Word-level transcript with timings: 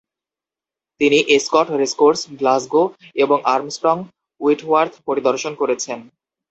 তিনি 1.01 1.17
Ascot 1.35 1.67
racecourse, 1.73 2.21
Glasgow 2.39 2.83
এবং 3.15 3.37
Armstrong 3.45 3.95
Whitworth 4.41 4.93
পরিদর্শন 5.07 5.53
করেছেন। 5.55 5.99